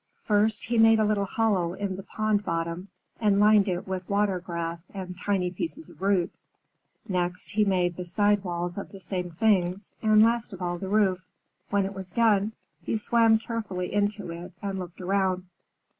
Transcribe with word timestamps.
First 0.23 0.63
he 0.65 0.79
made 0.79 0.99
a 0.99 1.05
little 1.05 1.25
hollow 1.27 1.73
in 1.75 1.95
the 1.95 2.01
pond 2.01 2.43
bottom, 2.43 2.87
and 3.19 3.39
lined 3.39 3.67
it 3.67 3.87
with 3.87 4.09
watergrass 4.09 4.89
and 4.95 5.15
tiny 5.15 5.51
pieces 5.51 5.89
of 5.89 6.01
roots. 6.01 6.49
Next, 7.07 7.51
he 7.51 7.63
made 7.63 7.97
the 7.97 8.05
side 8.05 8.43
walls 8.43 8.79
of 8.79 8.91
the 8.91 8.99
same 8.99 9.29
things, 9.29 9.93
and 10.01 10.23
last 10.23 10.53
of 10.53 10.59
all, 10.63 10.79
the 10.79 10.89
roof. 10.89 11.21
When 11.69 11.85
it 11.85 11.93
was 11.93 12.11
done, 12.11 12.53
he 12.81 12.97
swam 12.97 13.37
carefully 13.37 13.93
into 13.93 14.31
it 14.31 14.53
and 14.59 14.79
looked 14.79 15.01
around. 15.01 15.43